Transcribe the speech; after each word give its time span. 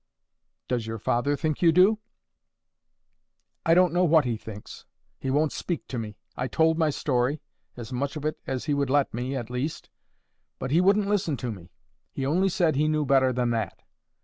"Does 0.67 0.87
your 0.87 0.97
father 0.97 1.35
think 1.35 1.61
you 1.61 1.71
do?" 1.71 1.99
"I 3.63 3.75
don't 3.75 3.93
know 3.93 4.03
what 4.03 4.25
he 4.25 4.35
thinks. 4.35 4.83
He 5.19 5.29
won't 5.29 5.51
speak 5.51 5.87
to 5.89 5.99
me. 5.99 6.17
I 6.35 6.47
told 6.47 6.79
my 6.79 6.89
story—as 6.89 7.93
much 7.93 8.15
of 8.15 8.25
it 8.25 8.39
as 8.47 8.65
he 8.65 8.73
would 8.73 8.89
let 8.89 9.13
me, 9.13 9.35
at 9.35 9.51
least—but 9.51 10.71
he 10.71 10.81
wouldn't 10.81 11.07
listen 11.07 11.37
to 11.37 11.51
me. 11.51 11.69
He 12.11 12.25
only 12.25 12.49
said 12.49 12.75
he 12.75 12.87
knew 12.87 13.05
better 13.05 13.31
than 13.31 13.51
that. 13.51 13.83